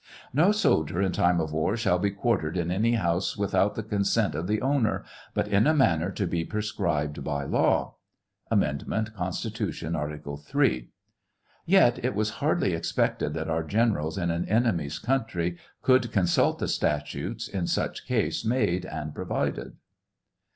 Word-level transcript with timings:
"No 0.43 0.51
soldier 0.51 0.99
in 0.99 1.11
time 1.11 1.39
of 1.39 1.53
war 1.53 1.77
shall 1.77 1.99
be 1.99 2.09
q^uartered 2.09 2.57
in 2.57 2.71
any 2.71 2.93
house 2.93 3.37
without 3.37 3.75
the 3.75 3.83
con 3.83 4.03
sent 4.03 4.33
of 4.33 4.47
the 4.47 4.59
owner, 4.59 5.03
but 5.35 5.47
in 5.47 5.67
a 5.67 5.75
manner 5.75 6.09
to 6.09 6.25
be 6.25 6.43
prescribed 6.43 7.23
by 7.23 7.43
law," 7.43 7.93
(Amend. 8.49 8.85
Con 8.89 9.07
Art. 9.15 10.25
Ill;) 10.25 10.39
yet 11.67 12.03
it 12.03 12.15
was 12.15 12.29
hardly 12.41 12.73
expected 12.73 13.35
that 13.35 13.47
our 13.47 13.63
generals 13.63 14.17
in 14.17 14.31
an 14.31 14.45
enemy's 14.45 14.99
countrj 14.99 15.59
would 15.85 16.11
consult 16.11 16.57
the 16.57 16.67
statutes" 16.67 17.47
in 17.49 17.67
such 17.67 18.07
case 18.07 18.43
made 18.43 18.87
and 18.87 19.13
provided." 19.13 19.73